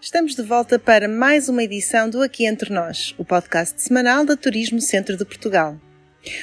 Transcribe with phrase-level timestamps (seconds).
[0.00, 4.36] Estamos de volta para mais uma edição do Aqui Entre Nós, o podcast semanal da
[4.36, 5.76] Turismo Centro de Portugal.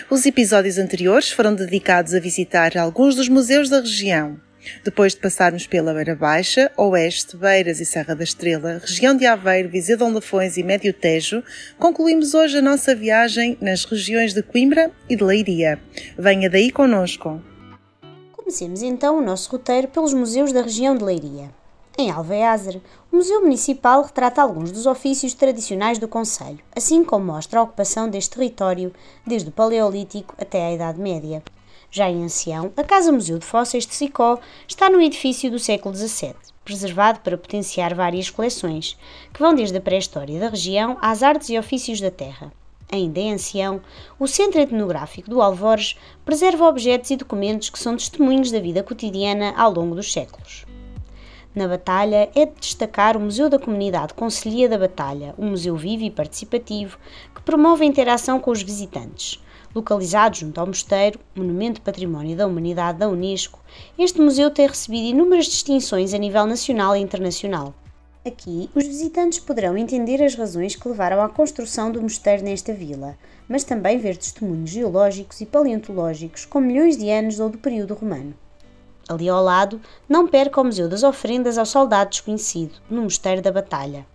[0.10, 4.40] Os episódios anteriores foram dedicados a visitar alguns dos museus da região.
[4.84, 9.70] Depois de passarmos pela Beira Baixa, Oeste, Beiras e Serra da Estrela, região de Aveiro,
[9.70, 11.44] Viseu de Lafões e Médio Tejo,
[11.78, 15.80] concluímos hoje a nossa viagem nas regiões de Coimbra e de Leiria.
[16.18, 17.42] Venha daí connosco!
[18.32, 21.50] Comecemos então o nosso roteiro pelos museus da região de Leiria.
[21.98, 22.82] Em Alveázer,
[23.14, 28.10] o Museu Municipal retrata alguns dos ofícios tradicionais do Conselho, assim como mostra a ocupação
[28.10, 28.92] deste território
[29.24, 31.44] desde o Paleolítico até a Idade Média.
[31.92, 35.94] Já em Ancião, a Casa Museu de Fósseis de Sicó está num edifício do século
[35.94, 36.34] XVII,
[36.66, 38.98] preservado para potenciar várias coleções,
[39.32, 42.52] que vão desde a pré-história da região às artes e ofícios da terra.
[42.92, 43.80] Ainda em Ancião,
[44.20, 49.54] o Centro Etnográfico do Alvores preserva objetos e documentos que são testemunhos da vida cotidiana
[49.56, 50.66] ao longo dos séculos.
[51.56, 56.04] Na Batalha é de destacar o Museu da Comunidade Conselhia da Batalha, um museu vivo
[56.04, 56.98] e participativo
[57.36, 59.40] que promove a interação com os visitantes.
[59.76, 63.60] Localizado junto ao Mosteiro, Monumento Património da Humanidade da Unesco,
[64.00, 67.72] este museu tem recebido inúmeras distinções a nível nacional e internacional.
[68.26, 73.16] Aqui, os visitantes poderão entender as razões que levaram à construção do mosteiro nesta vila,
[73.48, 78.34] mas também ver testemunhos geológicos e paleontológicos com milhões de anos ou do período romano.
[79.08, 83.52] Ali ao lado, não perca o Museu das Ofrendas ao Soldado Desconhecido, no Mosteiro da
[83.52, 84.06] Batalha.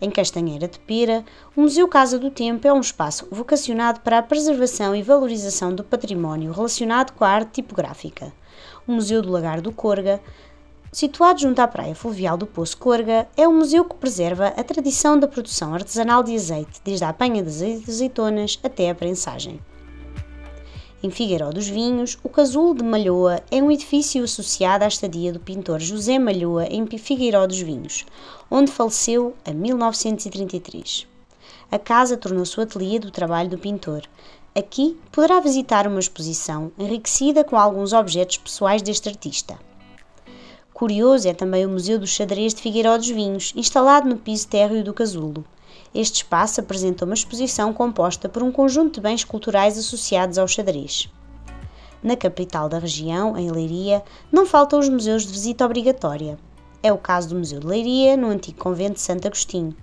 [0.00, 1.24] Em Castanheira de Pera,
[1.56, 5.82] o Museu Casa do Tempo é um espaço vocacionado para a preservação e valorização do
[5.82, 8.32] património relacionado com a arte tipográfica.
[8.86, 10.20] O Museu do Lagar do Corga,
[10.92, 15.18] situado junto à praia fluvial do Poço Corga, é um museu que preserva a tradição
[15.18, 19.58] da produção artesanal de azeite, desde a apanha de azeitonas até a prensagem.
[21.02, 25.38] Em Figueiró dos Vinhos, o Casulo de Malhoa é um edifício associado à estadia do
[25.38, 28.06] pintor José Malhoa em Figueiró dos Vinhos,
[28.50, 31.06] onde faleceu em 1933.
[31.70, 34.04] A casa tornou-se o ateliê do trabalho do pintor.
[34.54, 39.58] Aqui poderá visitar uma exposição enriquecida com alguns objetos pessoais deste artista.
[40.72, 44.82] Curioso é também o Museu do Xadrez de Figueiró dos Vinhos, instalado no piso térreo
[44.82, 45.44] do casulo.
[45.98, 51.10] Este espaço apresenta uma exposição composta por um conjunto de bens culturais associados ao xadrez.
[52.02, 56.38] Na capital da região, em Leiria, não faltam os museus de visita obrigatória.
[56.82, 59.74] É o caso do Museu de Leiria, no antigo convento de Santo Agostinho.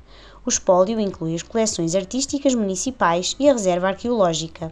[0.45, 4.71] O espólio inclui as coleções artísticas municipais e a reserva arqueológica.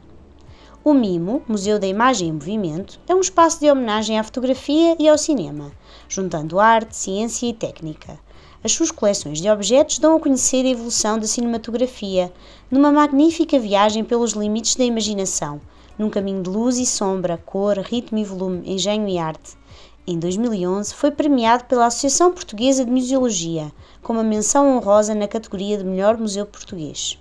[0.83, 5.09] O MIMO, Museu da Imagem em Movimento, é um espaço de homenagem à fotografia e
[5.09, 5.71] ao cinema,
[6.07, 8.19] juntando arte, ciência e técnica.
[8.63, 12.31] As suas coleções de objetos dão a conhecer a evolução da cinematografia,
[12.69, 15.59] numa magnífica viagem pelos limites da imaginação,
[15.97, 19.57] num caminho de luz e sombra, cor, ritmo e volume, engenho e arte.
[20.05, 23.71] Em 2011 foi premiado pela Associação Portuguesa de Museologia,
[24.03, 27.17] com uma menção honrosa na categoria de melhor museu português.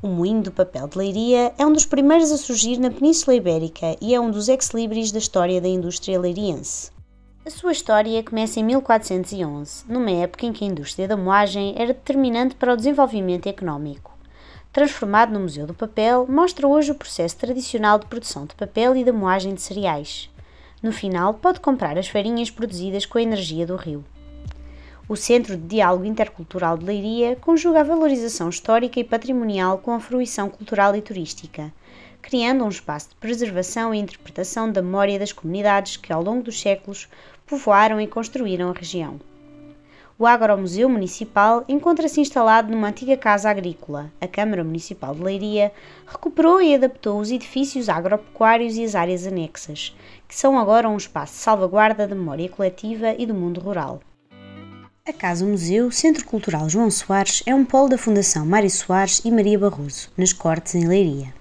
[0.00, 3.96] O Moinho do Papel de Leiria é um dos primeiros a surgir na Península Ibérica
[4.00, 6.95] e é um dos ex-libris da história da indústria leiriense.
[7.46, 11.92] A sua história começa em 1411, numa época em que a indústria da moagem era
[11.92, 14.12] determinante para o desenvolvimento económico.
[14.72, 19.04] Transformado no Museu do Papel, mostra hoje o processo tradicional de produção de papel e
[19.04, 20.28] da moagem de cereais.
[20.82, 24.04] No final, pode comprar as farinhas produzidas com a energia do rio.
[25.08, 30.00] O Centro de Diálogo Intercultural de Leiria conjuga a valorização histórica e patrimonial com a
[30.00, 31.72] fruição cultural e turística
[32.26, 36.60] criando um espaço de preservação e interpretação da memória das comunidades que, ao longo dos
[36.60, 37.08] séculos,
[37.46, 39.20] povoaram e construíram a região.
[40.18, 44.10] O Agromuseu Municipal encontra-se instalado numa antiga casa agrícola.
[44.20, 45.70] A Câmara Municipal de Leiria
[46.04, 51.34] recuperou e adaptou os edifícios agropecuários e as áreas anexas, que são agora um espaço
[51.34, 54.00] de salvaguarda da memória coletiva e do mundo rural.
[55.06, 59.30] A Casa Museu Centro Cultural João Soares é um polo da Fundação Mário Soares e
[59.30, 61.35] Maria Barroso, nas Cortes, em Leiria.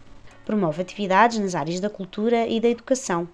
[0.46, 3.28] Promove atividades nas áreas da cultura e da educação.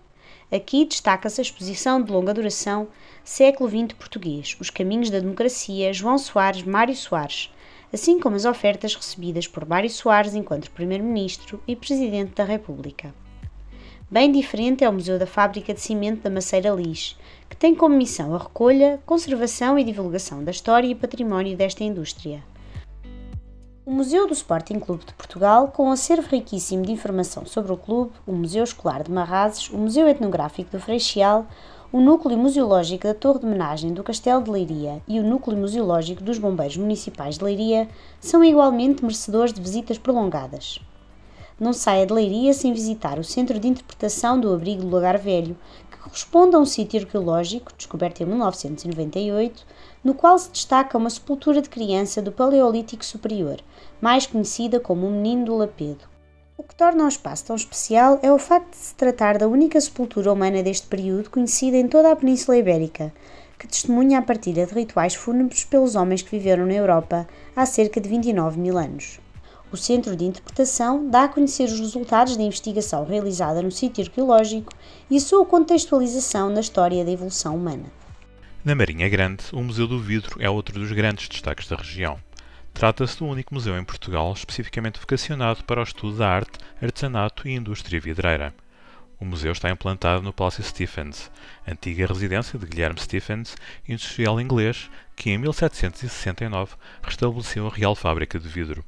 [0.51, 2.87] Aqui destaca-se a exposição de longa duração
[3.23, 7.49] Século XX Português, Os Caminhos da Democracia, João Soares, Mário Soares,
[7.93, 13.13] assim como as ofertas recebidas por Mário Soares enquanto Primeiro-Ministro e Presidente da República.
[14.09, 17.17] Bem diferente é o Museu da Fábrica de Cimento da Maceira Lis,
[17.49, 22.43] que tem como missão a recolha, conservação e divulgação da história e património desta indústria.
[23.83, 27.77] O Museu do Sporting Clube de Portugal, com um acervo riquíssimo de informação sobre o
[27.77, 31.47] clube, o Museu Escolar de Marrazes, o Museu Etnográfico do Freixeal,
[31.91, 36.23] o Núcleo Museológico da Torre de Menagem do Castelo de Leiria e o Núcleo Museológico
[36.23, 37.89] dos Bombeiros Municipais de Leiria
[38.19, 40.79] são igualmente merecedores de visitas prolongadas.
[41.59, 45.57] Não saia de Leiria sem visitar o Centro de Interpretação do Abrigo do Lagar Velho,
[45.91, 49.65] que corresponde a um sítio arqueológico, descoberto em 1998,
[50.03, 53.57] no qual se destaca uma sepultura de criança do Paleolítico Superior,
[54.01, 56.09] mais conhecida como o Menino do Lapedo.
[56.57, 59.79] O que torna o espaço tão especial é o facto de se tratar da única
[59.79, 63.13] sepultura humana deste período conhecida em toda a Península Ibérica,
[63.57, 68.01] que testemunha a partilha de rituais fúnebres pelos homens que viveram na Europa há cerca
[68.01, 69.19] de 29 mil anos.
[69.71, 74.73] O Centro de Interpretação dá a conhecer os resultados da investigação realizada no sítio arqueológico
[75.09, 77.85] e a sua contextualização na história da evolução humana.
[78.65, 82.19] Na Marinha Grande, o Museu do Vidro é outro dos grandes destaques da região.
[82.73, 87.53] Trata-se do único museu em Portugal especificamente vocacionado para o estudo da arte, artesanato e
[87.53, 88.53] indústria vidreira.
[89.19, 91.29] O museu está implantado no Palácio Stephens,
[91.67, 93.55] antiga residência de Guilherme Stephens,
[93.87, 98.83] industrial inglês que em 1769 restabeleceu a Real Fábrica de Vidro.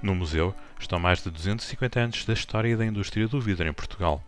[0.00, 4.22] No museu estão mais de 250 anos da história da indústria do vidro em Portugal.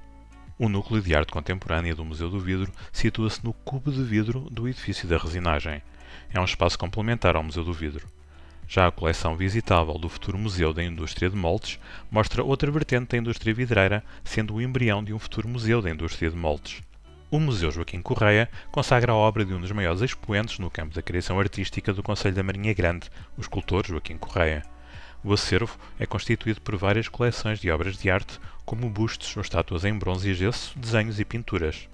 [0.59, 4.67] O núcleo de arte contemporânea do Museu do Vidro situa-se no cubo de vidro do
[4.67, 5.81] edifício da resinagem.
[6.35, 8.09] É um espaço complementar ao Museu do Vidro.
[8.71, 11.81] Já a coleção visitável do futuro Museu da Indústria de Moldes
[12.11, 16.31] mostra outra vertente da indústria vidreira, sendo o embrião de um futuro Museu da Indústria
[16.31, 16.83] de Moldes.
[17.31, 21.01] O Museu Joaquim Correia consagra a obra de um dos maiores expoentes no campo da
[21.01, 24.63] criação artística do Conselho da Marinha Grande, o escultor Joaquim Correia.
[25.25, 29.87] O acervo é constituído por várias coleções de obras de arte, como bustos ou estátuas
[29.87, 31.89] em bronze e gesso, desenhos e pinturas.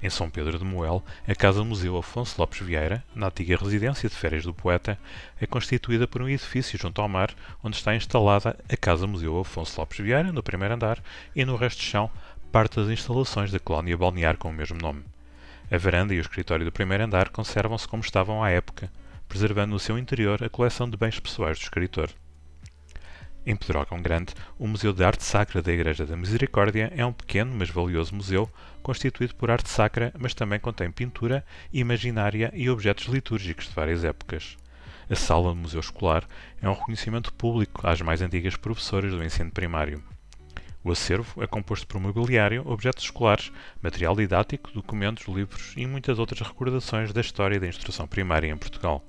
[0.00, 4.44] Em São Pedro de Moel, a Casa-Museu Afonso Lopes Vieira, na antiga residência de férias
[4.44, 4.96] do poeta,
[5.40, 7.34] é constituída por um edifício junto ao mar,
[7.64, 11.02] onde está instalada a Casa-Museu Afonso Lopes Vieira, no primeiro andar,
[11.34, 12.08] e no resto de chão,
[12.52, 15.04] parte das instalações da colónia balnear com o mesmo nome.
[15.68, 18.92] A varanda e o escritório do primeiro andar conservam-se como estavam à época,
[19.28, 22.08] preservando no seu interior a coleção de bens pessoais do escritor.
[23.46, 27.54] Em Pedrógão Grande, o Museu de Arte Sacra da Igreja da Misericórdia é um pequeno,
[27.54, 28.50] mas valioso museu,
[28.82, 34.56] constituído por arte sacra, mas também contém pintura, imaginária e objetos litúrgicos de várias épocas.
[35.10, 36.24] A sala do Museu Escolar
[36.60, 40.02] é um reconhecimento público às mais antigas professoras do ensino primário.
[40.84, 43.50] O acervo é composto por mobiliário, objetos escolares,
[43.82, 49.02] material didático, documentos, livros e muitas outras recordações da história da instrução primária em Portugal.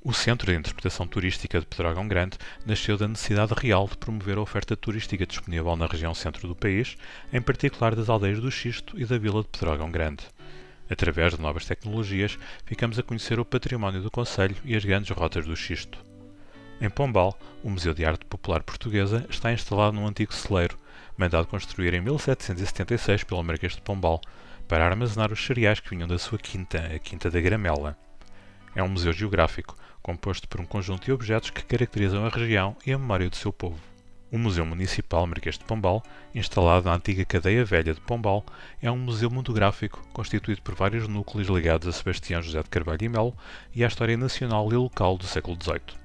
[0.00, 4.40] O Centro de Interpretação Turística de Pedrógão Grande nasceu da necessidade real de promover a
[4.40, 6.96] oferta turística disponível na região centro do país,
[7.32, 10.24] em particular das aldeias do Xisto e da vila de Pedrógão Grande.
[10.88, 15.44] Através de novas tecnologias, ficamos a conhecer o património do Conselho e as grandes rotas
[15.44, 15.98] do Xisto.
[16.80, 20.78] Em Pombal, o Museu de Arte Popular Portuguesa está instalado num antigo celeiro,
[21.16, 24.20] mandado construir em 1776 pelo Marquês de Pombal,
[24.68, 27.98] para armazenar os cereais que vinham da sua quinta, a Quinta da Gramela.
[28.76, 29.76] É um museu geográfico,
[30.08, 33.52] composto por um conjunto de objetos que caracterizam a região e a memória do seu
[33.52, 33.78] povo.
[34.32, 36.02] O Museu Municipal Marquês de Pombal,
[36.34, 38.42] instalado na antiga Cadeia Velha de Pombal,
[38.80, 43.08] é um museu monográfico constituído por vários núcleos ligados a Sebastião José de Carvalho e
[43.10, 43.36] Melo
[43.74, 45.98] e à história nacional e local do século XVIII.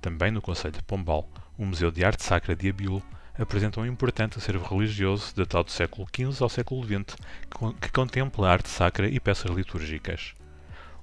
[0.00, 3.00] Também no Conselho de Pombal, o Museu de Arte Sacra de Abiú
[3.38, 7.16] apresenta um importante acervo religioso datado do século XV ao século XX
[7.80, 10.34] que contempla arte sacra e peças litúrgicas.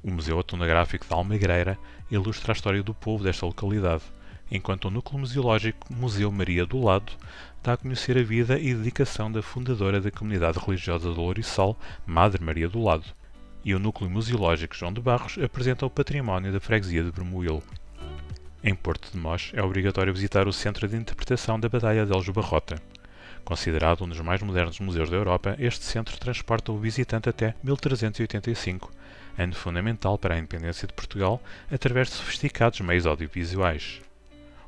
[0.04, 1.80] O Museu Etnográfico de Almagreira
[2.12, 4.04] ilustra a história do povo desta localidade,
[4.52, 7.14] enquanto o Núcleo Museológico Museu Maria do Lado
[7.64, 12.44] dá a conhecer a vida e dedicação da fundadora da comunidade religiosa de Lourissol, Madre
[12.44, 13.06] Maria do Lado,
[13.64, 17.64] e o Núcleo Museológico João de Barros apresenta o património da freguesia de Bermoil.
[18.62, 22.76] Em Porto de Mós é obrigatório visitar o Centro de Interpretação da Batalha de Aljubarrota.
[23.45, 28.92] Considerado um dos mais modernos museus da Europa, este centro transporta o visitante até 1385,
[29.37, 34.02] ano fundamental para a independência de Portugal através de sofisticados meios audiovisuais.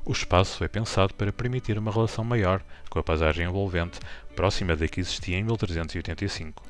[0.04, 3.98] O espaço foi pensado para permitir uma relação maior com a paisagem envolvente,
[4.36, 6.62] próxima da que existia em 1385.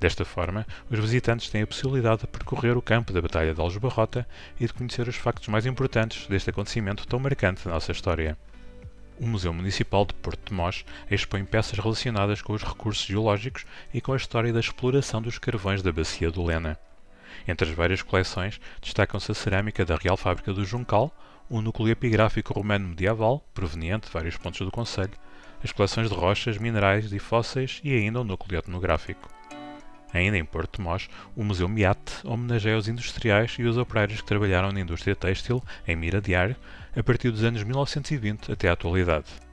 [0.00, 4.26] Desta forma, os visitantes têm a possibilidade de percorrer o campo da Batalha de Aljubarrota
[4.58, 8.36] e de conhecer os factos mais importantes deste acontecimento tão marcante na nossa história.
[9.18, 14.00] O Museu Municipal de Porto de Mós expõe peças relacionadas com os recursos geológicos e
[14.00, 16.78] com a história da exploração dos carvões da Bacia do Lena.
[17.46, 21.14] Entre as várias coleções destacam-se a cerâmica da Real Fábrica do Juncal,
[21.50, 25.12] um núcleo epigráfico romano medieval, proveniente de vários pontos do Conselho,
[25.62, 29.28] as coleções de rochas, minerais e fósseis e ainda o núcleo etnográfico.
[30.12, 34.26] Ainda em Porto de Mós, o Museu Miate homenageia os industriais e os operários que
[34.26, 36.54] trabalharam na indústria têxtil em Mira Diário
[36.96, 39.43] a partir dos anos 1920 até à atualidade.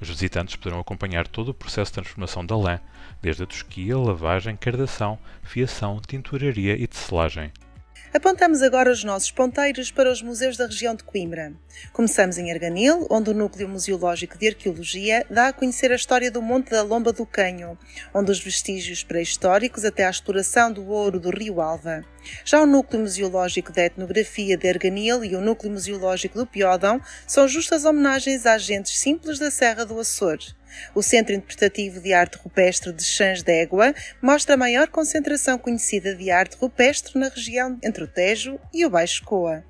[0.00, 2.80] Os visitantes poderão acompanhar todo o processo de transformação da lã,
[3.22, 7.52] desde a tosquia, lavagem, cardação, fiação, tinturaria e tecelagem.
[8.16, 11.52] Apontamos agora os nossos ponteiros para os museus da região de Coimbra.
[11.92, 16.40] Começamos em Arganil, onde o Núcleo Museológico de Arqueologia dá a conhecer a história do
[16.40, 17.76] Monte da Lomba do Canho,
[18.14, 22.04] onde os vestígios pré-históricos até à exploração do ouro do Rio Alva.
[22.44, 27.48] Já o Núcleo Museológico da Etnografia de Arganil e o Núcleo Museológico do Piódão são
[27.48, 30.38] justas homenagens a agentes simples da Serra do Açor.
[30.94, 36.30] O Centro Interpretativo de Arte Rupestre de Chãs d'Égua mostra a maior concentração conhecida de
[36.30, 39.64] arte rupestre na região entre o Tejo e o Baixo Coa.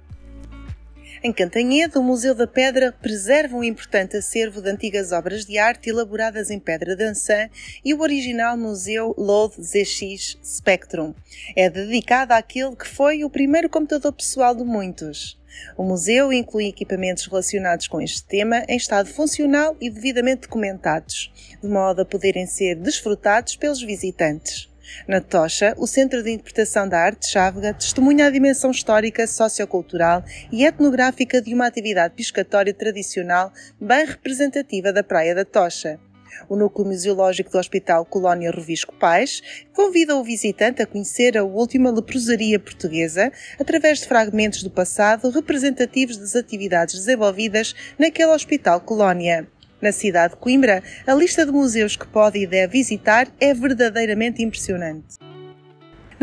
[1.23, 5.89] Em Cantanhede, o Museu da Pedra preserva um importante acervo de antigas obras de arte
[5.89, 7.49] elaboradas em pedra dançã
[7.83, 11.15] e o original Museu Lode ZX Spectrum.
[11.57, 15.39] É dedicado àquele que foi o primeiro computador pessoal de muitos.
[15.77, 21.33] O museu inclui equipamentos relacionados com este tema em estado funcional e devidamente documentados,
[21.63, 24.69] de modo a poderem ser desfrutados pelos visitantes.
[25.09, 30.65] Na Tocha, o Centro de Interpretação da Arte Chávega testemunha a dimensão histórica, sociocultural e
[30.65, 35.99] etnográfica de uma atividade piscatória tradicional bem representativa da Praia da Tocha.
[36.49, 41.91] O Núcleo Museológico do Hospital Colónia Rovisco Pais convida o visitante a conhecer a última
[41.91, 49.49] leprosaria portuguesa através de fragmentos do passado representativos das atividades desenvolvidas naquele Hospital Colónia.
[49.81, 54.43] Na cidade de Coimbra, a lista de museus que pode e deve visitar é verdadeiramente
[54.43, 55.24] impressionante.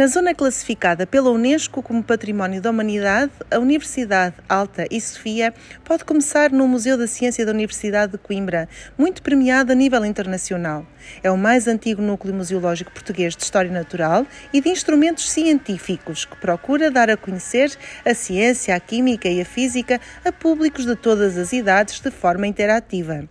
[0.01, 5.53] Na zona classificada pela Unesco como Património da Humanidade, a Universidade Alta e Sofia
[5.85, 8.67] pode começar no Museu da Ciência da Universidade de Coimbra,
[8.97, 10.87] muito premiado a nível internacional.
[11.21, 16.35] É o mais antigo núcleo museológico português de História Natural e de instrumentos científicos, que
[16.37, 17.71] procura dar a conhecer
[18.03, 22.47] a ciência, a química e a física a públicos de todas as idades de forma
[22.47, 23.29] interativa.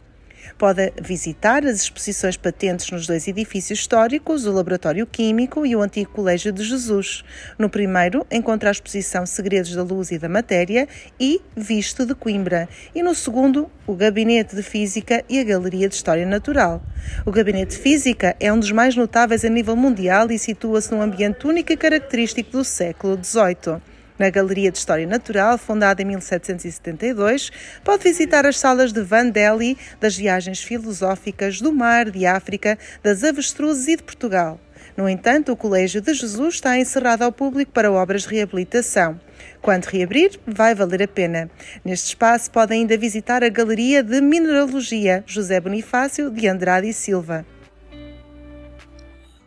[0.61, 6.11] Pode visitar as exposições patentes nos dois edifícios históricos, o Laboratório Químico e o Antigo
[6.11, 7.25] Colégio de Jesus.
[7.59, 10.87] No primeiro, encontra a exposição Segredos da Luz e da Matéria
[11.19, 12.69] e Visto de Coimbra.
[12.95, 16.83] E no segundo, o Gabinete de Física e a Galeria de História Natural.
[17.25, 21.00] O Gabinete de Física é um dos mais notáveis a nível mundial e situa-se num
[21.00, 23.81] ambiente único e característico do século XVIII.
[24.21, 27.50] Na Galeria de História Natural, fundada em 1772,
[27.83, 33.25] pode visitar as salas de Van Delhi, das viagens filosóficas, do mar, de África, das
[33.25, 34.61] avestruzes e de Portugal.
[34.95, 39.19] No entanto, o Colégio de Jesus está encerrado ao público para obras de reabilitação.
[39.62, 41.50] Quando reabrir, vai valer a pena.
[41.83, 47.47] Neste espaço pode ainda visitar a Galeria de Mineralogia José Bonifácio de Andrade e Silva.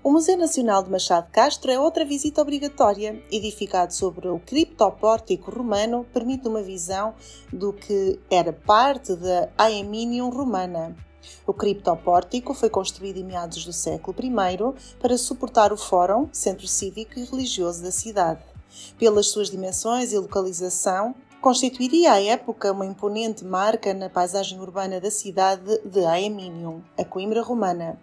[0.03, 3.23] O Museu Nacional de Machado Castro é outra visita obrigatória.
[3.31, 7.13] Edificado sobre o criptopórtico romano, permite uma visão
[7.53, 10.93] do que era parte da Aeminium romana.
[11.47, 17.17] O criptopórtico foi construído em meados do século I para suportar o Fórum, centro cívico
[17.17, 18.43] e religioso da cidade.
[18.99, 25.09] Pelas suas dimensões e localização, constituiria à época uma imponente marca na paisagem urbana da
[25.09, 27.97] cidade de Aeminium, a Coimbra romana.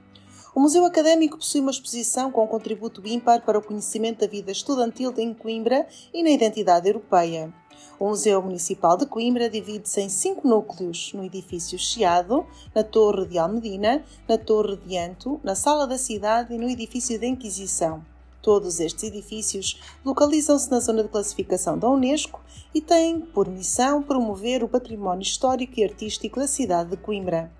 [0.52, 4.50] O Museu Académico possui uma exposição com um contributo ímpar para o conhecimento da vida
[4.50, 7.54] estudantil em Coimbra e na identidade europeia.
[8.00, 13.38] O Museu Municipal de Coimbra divide-se em cinco núcleos: no edifício Chiado, na Torre de
[13.38, 18.04] Almedina, na Torre de Anto, na Sala da Cidade e no edifício da Inquisição.
[18.42, 22.40] Todos estes edifícios localizam-se na zona de classificação da Unesco
[22.75, 27.52] e têm por missão promover o património histórico e artístico da cidade de Coimbra.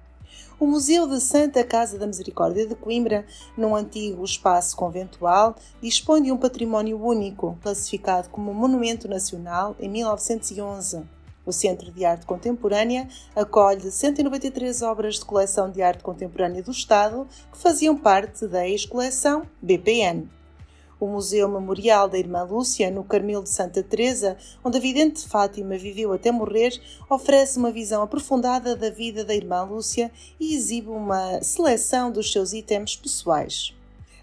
[0.59, 3.25] O Museu de Santa Casa da Misericórdia de Coimbra,
[3.57, 11.03] num antigo espaço conventual, dispõe de um património único, classificado como Monumento Nacional em 1911.
[11.47, 17.27] O Centro de Arte Contemporânea acolhe 193 obras de coleção de arte contemporânea do Estado
[17.51, 20.29] que faziam parte da ex-coleção BPN
[21.01, 25.79] o Museu Memorial da Irmã Lúcia, no Carmelo de Santa Teresa, onde a vidente Fátima
[25.79, 26.79] viveu até morrer,
[27.09, 32.53] oferece uma visão aprofundada da vida da Irmã Lúcia e exibe uma seleção dos seus
[32.53, 33.75] itens pessoais.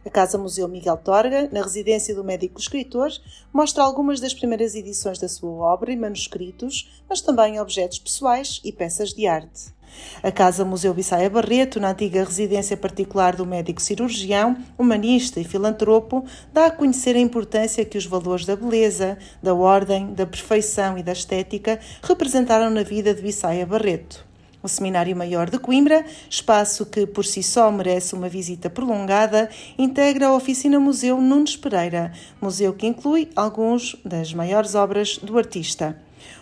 [0.06, 3.12] A Casa Museu Miguel Torga, na residência do médico escritor,
[3.52, 8.72] mostra algumas das primeiras edições da sua obra em manuscritos, mas também objetos pessoais e
[8.72, 9.76] peças de arte.
[10.22, 16.26] A Casa Museu Bissaia Barreto, na antiga residência particular do médico cirurgião, humanista e filantropo,
[16.54, 21.04] dá a conhecer a importância que os valores da beleza, da ordem, da perfeição e
[21.04, 24.28] da estética representaram na vida de Bissaia Barreto.
[24.62, 30.28] O Seminário Maior de Coimbra, espaço que por si só merece uma visita prolongada, integra
[30.28, 35.96] a oficina Museu Nunes Pereira, museu que inclui alguns das maiores obras do artista.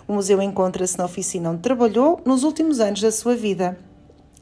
[0.08, 3.78] O museu encontra-se na oficina onde trabalhou nos últimos anos da sua vida.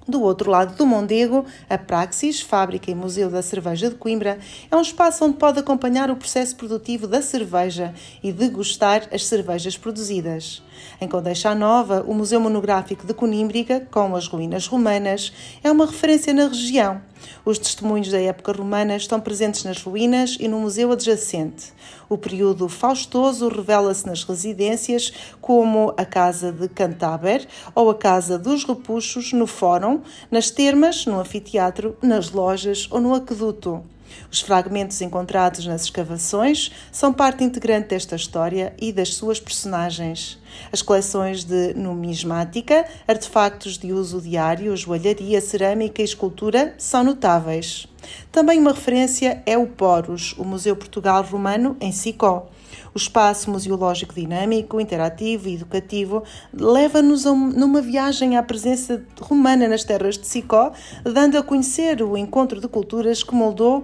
[0.05, 4.37] Do outro lado do Mondego, a Praxis, fábrica e museu da cerveja de Coimbra,
[4.69, 9.77] é um espaço onde pode acompanhar o processo produtivo da cerveja e degustar as cervejas
[9.77, 10.61] produzidas.
[10.99, 16.33] Em Condeixa Nova, o Museu Monográfico de Conímbriga, com as ruínas romanas, é uma referência
[16.33, 17.01] na região.
[17.45, 21.73] Os testemunhos da época romana estão presentes nas ruínas e no museu adjacente.
[22.09, 25.11] O período faustoso revela-se nas residências,
[25.41, 31.19] como a Casa de Cantaber ou a Casa dos Repuxos no Fórum, nas termas, no
[31.19, 33.83] anfiteatro, nas lojas ou no aqueduto.
[34.31, 40.39] Os fragmentos encontrados nas escavações são parte integrante desta história e das suas personagens.
[40.71, 47.87] As coleções de numismática, artefactos de uso diário, joalharia, cerâmica e escultura são notáveis.
[48.31, 52.47] Também uma referência é o Poros, o Museu Portugal Romano em Sicó.
[52.93, 60.17] O espaço museológico dinâmico, interativo e educativo leva-nos numa viagem à presença romana nas terras
[60.17, 60.71] de Sicó,
[61.03, 63.83] dando a conhecer o encontro de culturas que moldou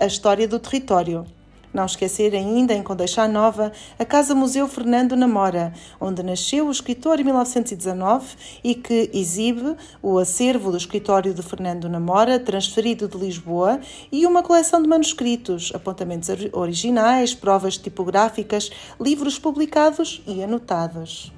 [0.00, 1.24] a história do território.
[1.72, 7.18] Não esquecer ainda, em Condeixa Nova, a Casa Museu Fernando Namora, onde nasceu o escritor
[7.18, 13.80] em 1919 e que exibe o acervo do escritório de Fernando Namora, transferido de Lisboa,
[14.10, 21.32] e uma coleção de manuscritos, apontamentos originais, provas tipográficas, livros publicados e anotados.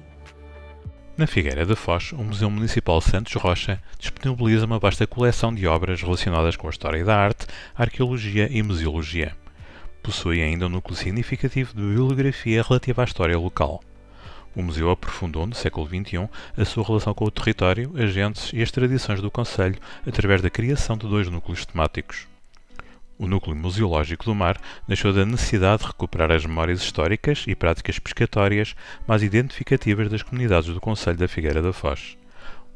[1.17, 6.01] Na Figueira da Foz, o Museu Municipal Santos Rocha disponibiliza uma vasta coleção de obras
[6.01, 9.33] relacionadas com a história da arte, arqueologia e museologia
[10.05, 13.83] possui ainda um núcleo significativo de bibliografia relativa à história local.
[14.55, 18.69] O museu aprofundou, no século XXI, a sua relação com o território, agentes e as
[18.69, 22.27] tradições do Conselho através da criação de dois núcleos temáticos.
[23.17, 27.97] O núcleo museológico do mar deixou da necessidade de recuperar as memórias históricas e práticas
[27.97, 28.75] pescatórias
[29.07, 32.15] mais identificativas das comunidades do Conselho da Figueira da Foz.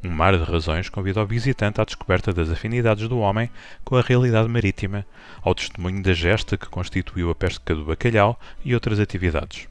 [0.01, 3.50] Um mar de razões convida o visitante à descoberta das afinidades do homem
[3.84, 5.06] com a realidade marítima,
[5.41, 9.68] ao testemunho da gesta que constituiu a pesca do bacalhau e outras atividades.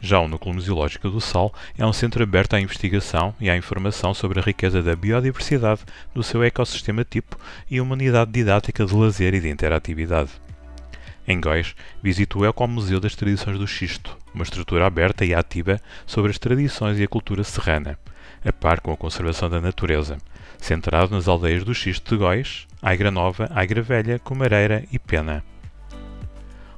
[0.00, 4.12] Já o Núcleo Museológico do Sal é um centro aberto à investigação e à informação
[4.12, 7.38] sobre a riqueza da biodiversidade do seu ecossistema tipo
[7.70, 10.30] e uma unidade didática de lazer e de interatividade.
[11.26, 16.30] Em Góis, visito o Ecomuseu das Tradições do Xisto, uma estrutura aberta e ativa sobre
[16.30, 17.98] as tradições e a cultura serrana,
[18.44, 20.18] a par com a conservação da natureza,
[20.58, 25.44] centrado nas aldeias do Xisto de Góis, Aigra Nova, Aigra Velha, Comareira e Pena.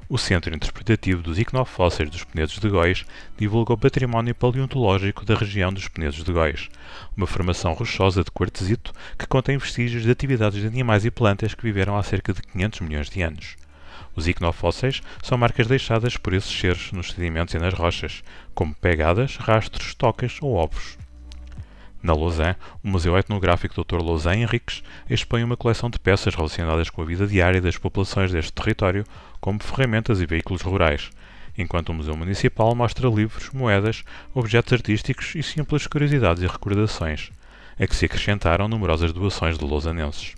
[0.09, 3.07] O Centro Interpretativo dos Icnofósseis dos Penedos de Góis
[3.38, 6.68] divulga o património paleontológico da região dos Penedos de Góis,
[7.16, 11.62] uma formação rochosa de quartzito que contém vestígios de atividades de animais e plantas que
[11.62, 13.57] viveram há cerca de 500 milhões de anos.
[14.16, 19.37] Os icnofósseis são marcas deixadas por esses seres nos sedimentos e nas rochas, como pegadas,
[19.37, 20.99] rastros, tocas ou ovos.
[22.02, 24.02] Na Lausanne, o Museu Etnográfico Dr.
[24.02, 28.52] Lausanne Henriques expõe uma coleção de peças relacionadas com a vida diária das populações deste
[28.52, 29.04] território,
[29.38, 31.10] como ferramentas e veículos rurais,
[31.58, 34.02] enquanto o Museu Municipal mostra livros, moedas,
[34.34, 37.30] objetos artísticos e simples curiosidades e recordações,
[37.78, 40.34] a que se acrescentaram numerosas doações de lausanenses.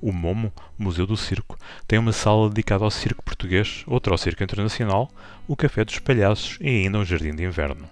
[0.00, 4.42] O MOMO, Museu do Circo, tem uma sala dedicada ao circo português, outra ao circo
[4.42, 5.10] internacional,
[5.46, 7.90] o Café dos Palhaços e ainda um jardim de inverno.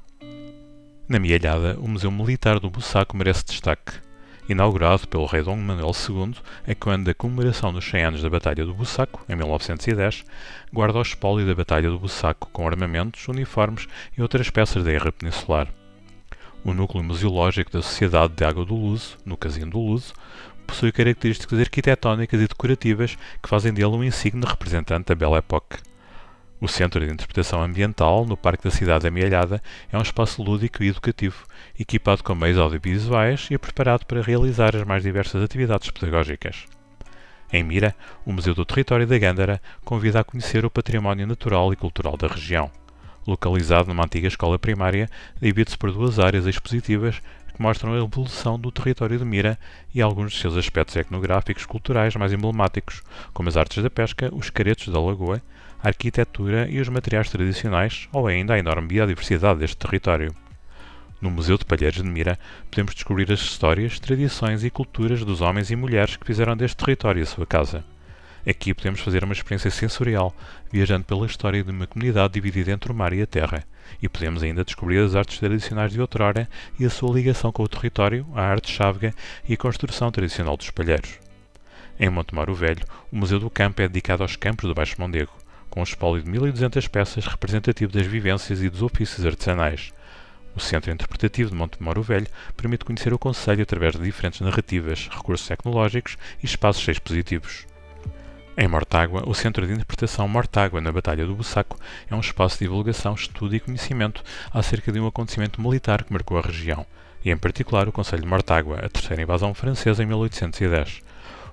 [1.09, 3.93] Na Mialhada, o Museu Militar do Bussaco merece destaque.
[4.49, 6.35] Inaugurado pelo rei Dom Manuel II,
[6.67, 10.25] a quando da comemoração dos 100 anos da Batalha do Bussaco, em 1910,
[10.73, 13.87] guarda o espólio da Batalha do Bussaco com armamentos, uniformes
[14.19, 15.69] e outras peças da guerra peninsular.
[16.65, 20.13] O núcleo museológico da Sociedade de Água do Luso, no Casino do Luso,
[20.67, 25.77] possui características arquitetónicas e decorativas que fazem dele um insigne representante da Belle Époque.
[26.59, 30.89] O Centro de Interpretação Ambiental, no Parque da Cidade Amealhada, é um espaço lúdico e
[30.89, 31.45] educativo,
[31.79, 36.65] equipado com meios audiovisuais e preparado para realizar as mais diversas atividades pedagógicas.
[37.53, 41.77] Em Mira, o Museu do Território da Gândara convida a conhecer o património natural e
[41.77, 42.71] cultural da região.
[43.27, 47.21] Localizado numa antiga escola primária, divide-se por duas áreas expositivas
[47.55, 49.59] que mostram a evolução do território de Mira
[49.95, 53.03] e alguns dos seus aspectos etnográficos culturais mais emblemáticos,
[53.35, 55.43] como as artes da pesca, os caretos da lagoa
[55.83, 60.35] a arquitetura e os materiais tradicionais, ou ainda a enorme biodiversidade deste território.
[61.21, 62.39] No Museu de Palheiros de Mira,
[62.71, 67.23] podemos descobrir as histórias, tradições e culturas dos homens e mulheres que fizeram deste território
[67.23, 67.85] a sua casa.
[68.49, 70.33] Aqui podemos fazer uma experiência sensorial,
[70.71, 73.65] viajando pela história de uma comunidade dividida entre o mar e a terra,
[74.01, 77.69] e podemos ainda descobrir as artes tradicionais de outrora e a sua ligação com o
[77.69, 79.13] território, a arte chávega
[79.49, 81.19] e a construção tradicional dos palheiros.
[81.99, 85.33] Em Montemar o Velho, o Museu do Campo é dedicado aos campos do Baixo Mondego,
[85.77, 89.93] com um espólio de 1200 peças representativo das vivências e dos ofícios artesanais.
[90.55, 95.47] O Centro Interpretativo de Montemoro Velho permite conhecer o Conselho através de diferentes narrativas, recursos
[95.47, 97.67] tecnológicos e espaços expositivos.
[98.57, 101.79] Em Mortágua, o Centro de Interpretação Mortágua na Batalha do Bussaco
[102.11, 106.39] é um espaço de divulgação, estudo e conhecimento acerca de um acontecimento militar que marcou
[106.39, 106.87] a região,
[107.23, 111.03] e em particular o Conselho de Mortágua, a terceira invasão francesa em 1810.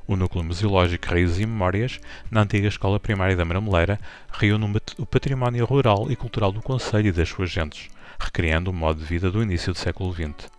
[0.05, 1.97] O Núcleo Museológico Raízes e Memórias,
[2.29, 3.97] na antiga Escola Primária da Marmeleira,
[4.33, 7.87] reúne o património rural e cultural do Conselho e das suas gentes,
[8.19, 10.51] recriando o modo de vida do início do século XX.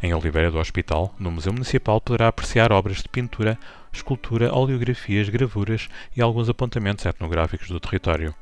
[0.00, 3.58] Em Oliveira do Hospital, no Museu Municipal, poderá apreciar obras de pintura,
[3.92, 8.32] escultura, oleografias, gravuras e alguns apontamentos etnográficos do território.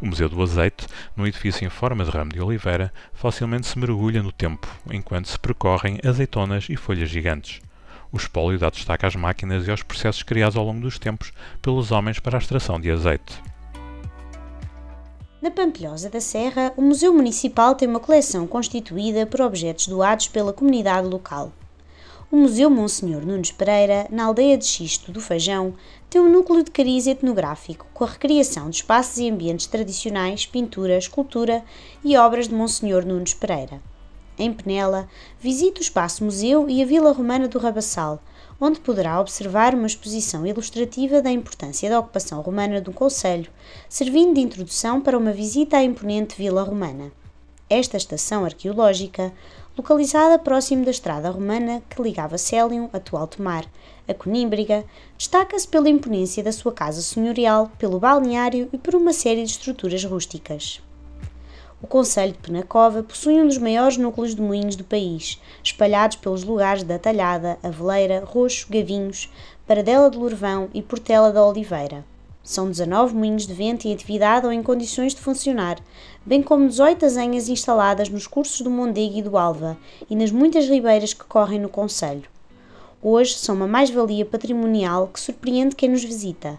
[0.00, 4.22] O Museu do Azeite, num edifício em forma de ramo de oliveira, facilmente se mergulha
[4.24, 7.60] no tempo, enquanto se percorrem azeitonas e folhas gigantes.
[8.12, 11.90] O espólio dá destaque às máquinas e aos processos criados ao longo dos tempos pelos
[11.90, 13.42] homens para a extração de azeite.
[15.40, 20.52] Na Pampilhosa da Serra, o Museu Municipal tem uma coleção constituída por objetos doados pela
[20.52, 21.52] comunidade local.
[22.30, 25.74] O Museu Monsenhor Nunes Pereira, na aldeia de Xisto do Feijão,
[26.10, 30.98] tem um núcleo de cariz etnográfico, com a recriação de espaços e ambientes tradicionais, pintura,
[30.98, 31.62] escultura
[32.04, 33.80] e obras de Monsenhor Nunes Pereira.
[34.38, 35.08] Em Penela,
[35.40, 38.22] visite o Espaço Museu e a Vila Romana do Rabassal,
[38.60, 43.50] onde poderá observar uma exposição ilustrativa da importância da ocupação romana do Conselho,
[43.88, 47.10] servindo de introdução para uma visita à imponente Vila Romana.
[47.68, 49.32] Esta estação arqueológica,
[49.76, 53.66] localizada próximo da estrada romana que ligava Célium, atual Tomar,
[54.06, 54.84] a Conímbriga,
[55.18, 60.04] destaca-se pela imponência da sua casa senhorial, pelo balneário e por uma série de estruturas
[60.04, 60.80] rústicas.
[61.80, 66.42] O Conselho de Penacova possui um dos maiores núcleos de moinhos do país, espalhados pelos
[66.42, 69.32] lugares da Talhada, Aveleira, Roxo, Gavinhos,
[69.64, 72.04] Paradela de Lourvão e Portela da Oliveira.
[72.42, 75.78] São 19 moinhos de vento em atividade ou em condições de funcionar,
[76.26, 79.78] bem como 18 azenhas instaladas nos cursos do Mondego e do Alva
[80.10, 82.24] e nas muitas ribeiras que correm no Conselho.
[83.00, 86.58] Hoje são uma mais-valia patrimonial que surpreende quem nos visita.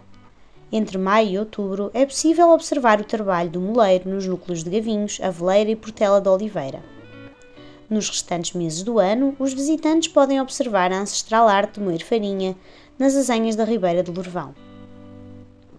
[0.72, 5.18] Entre maio e outubro é possível observar o trabalho do moleiro nos núcleos de Gavinhos,
[5.20, 6.80] Aveleira e Portela de Oliveira.
[7.88, 12.56] Nos restantes meses do ano, os visitantes podem observar a ancestral arte de moer farinha
[12.96, 14.54] nas azenhas da Ribeira de Lourvão.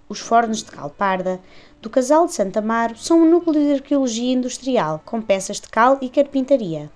[0.10, 1.40] Os fornos de cal parda
[1.82, 6.00] do Casal de Santa Amaro são um núcleo de arqueologia industrial com peças de cal
[6.02, 6.92] e carpintaria.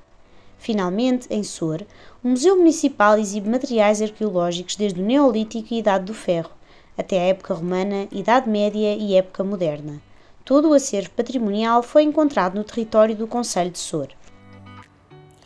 [0.58, 1.86] Finalmente, em Sor,
[2.22, 6.55] o Museu Municipal exibe materiais arqueológicos desde o Neolítico e Idade do Ferro,
[6.98, 10.02] até a época romana, Idade Média e época moderna.
[10.44, 14.10] Todo o acervo patrimonial foi encontrado no território do Conselho de Sor.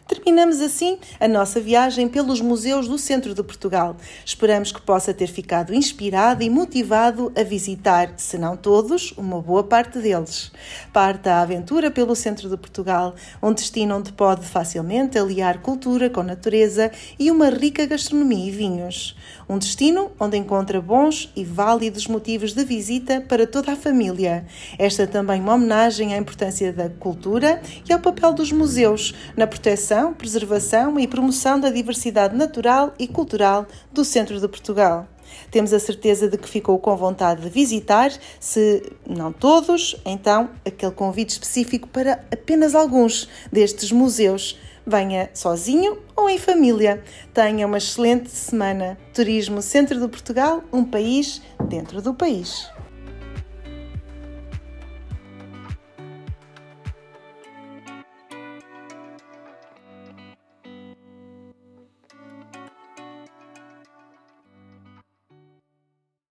[0.10, 3.96] Terminamos assim a nossa viagem pelos museus do centro de Portugal.
[4.26, 9.64] Esperamos que possa ter ficado inspirado e motivado a visitar, se não todos, uma boa
[9.64, 10.52] parte deles.
[10.92, 16.24] Parta a aventura pelo centro de Portugal, um destino onde pode facilmente aliar cultura com
[16.24, 19.16] natureza e uma rica gastronomia e vinhos.
[19.50, 24.46] Um destino onde encontra bons e válidos motivos de visita para toda a família.
[24.78, 27.60] Esta é também uma homenagem à importância da cultura
[27.90, 33.66] e ao papel dos museus na proteção, preservação e promoção da diversidade natural e cultural
[33.92, 35.08] do centro de Portugal.
[35.50, 40.92] Temos a certeza de que ficou com vontade de visitar, se não todos, então aquele
[40.92, 47.04] convite específico para apenas alguns destes museus Venha sozinho ou em família.
[47.32, 48.98] Tenha uma excelente semana.
[49.14, 52.68] Turismo Centro de Portugal, um país dentro do país.